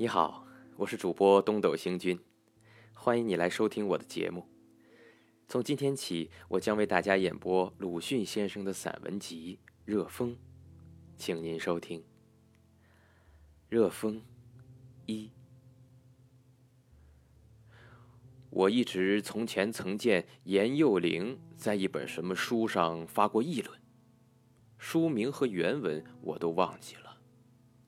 [0.00, 2.18] 你好，我是主播东斗星君，
[2.94, 4.46] 欢迎你来收听我的节目。
[5.46, 10.30] 从今天起，我将为大家演播鲁迅先生的散文集《热风》，
[11.18, 12.00] 请您收听
[13.68, 14.14] 《热风》
[15.04, 15.30] 一。
[18.48, 23.78] 我一直从前曾见严幼龄在一本什么书上发过议论，
[24.78, 27.18] 书名和原文我都忘记了，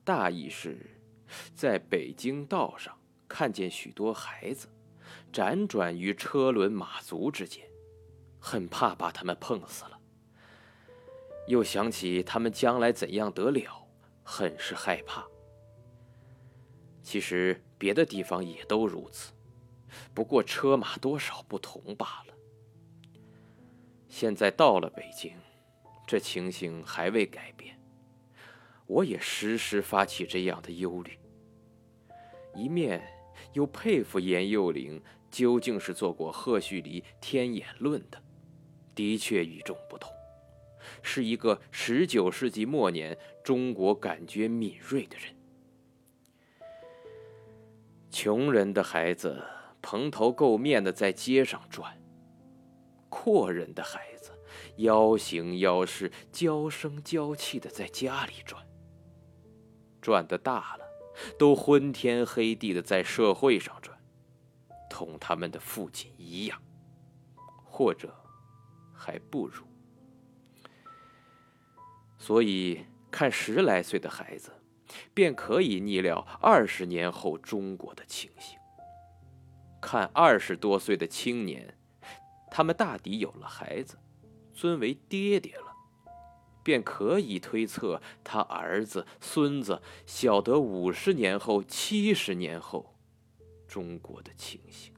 [0.03, 0.77] 大意是，
[1.55, 4.67] 在北京道上看见许多孩子，
[5.31, 7.65] 辗转于车轮马足之间，
[8.39, 9.99] 很怕把他们碰死了。
[11.47, 13.87] 又想起他们将来怎样得了，
[14.23, 15.25] 很是害怕。
[17.01, 19.33] 其实别的地方也都如此。
[20.13, 22.33] 不过车马多少不同罢了。
[24.07, 25.35] 现在到了北京，
[26.07, 27.79] 这情形还未改变，
[28.87, 31.19] 我也时时发起这样的忧虑。
[32.55, 33.01] 一面
[33.53, 38.21] 又佩服严幼龄究竟是做过赫胥黎《天演论》的，
[38.93, 40.11] 的确与众不同，
[41.01, 45.35] 是一个十九世纪末年中国感觉敏锐的人。
[48.09, 49.43] 穷人的孩子。
[49.85, 52.01] 蓬头垢面的在街上转。
[53.09, 54.31] 阔人的孩子，
[54.77, 58.65] 妖形妖势、娇声娇气的在家里转。
[59.99, 60.85] 转的大了，
[61.37, 63.97] 都昏天黑地的在社会上转，
[64.89, 66.61] 同他们的父亲一样，
[67.63, 68.15] 或者
[68.93, 69.63] 还不如。
[72.17, 74.51] 所以看十来岁的孩子，
[75.13, 78.57] 便可以逆料二十年后中国的情形。
[79.81, 81.77] 看二十多岁的青年，
[82.49, 83.97] 他们大抵有了孩子，
[84.53, 85.72] 尊为爹爹了，
[86.63, 92.95] 便可以推测他儿子、孙子晓得五十年后、七十年后
[93.67, 94.93] 中国的情形。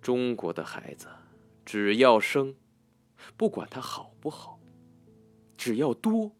[0.00, 1.08] 中国的孩子，
[1.64, 2.54] 只要生，
[3.36, 4.60] 不管他好不好；
[5.56, 6.36] 只要多，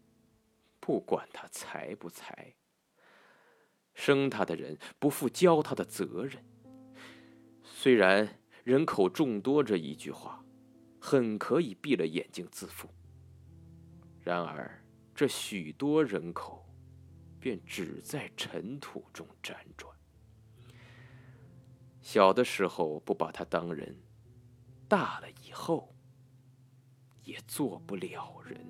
[0.78, 2.54] 不管他才不才。
[3.92, 6.44] 生他的人不负教他的责任。
[7.64, 10.44] 虽然人口众多这一句话，
[11.08, 12.88] 很可以闭了眼睛自负。
[14.24, 14.84] 然而
[15.14, 16.66] 这许多人口，
[17.38, 19.96] 便只在尘土中辗转。
[22.02, 23.96] 小的时候不把他当人，
[24.88, 25.94] 大了以后，
[27.22, 28.66] 也做不了人。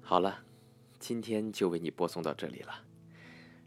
[0.00, 0.42] 好了。
[0.98, 2.74] 今天就为你播送到这里了。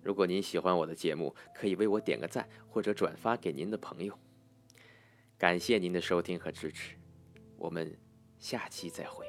[0.02, 4.20] 如果您喜欢我的节目，可以为我点个赞或者转发给您的朋友。
[5.40, 6.98] 感谢您的收听和支持，
[7.56, 7.98] 我们
[8.40, 9.26] 下期再会。